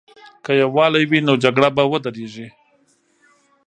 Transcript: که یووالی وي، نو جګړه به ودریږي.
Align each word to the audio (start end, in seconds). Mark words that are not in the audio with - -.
که 0.43 0.51
یووالی 0.61 1.03
وي، 1.09 1.19
نو 1.27 1.33
جګړه 1.43 1.69
به 1.75 1.83
ودریږي. 1.91 2.47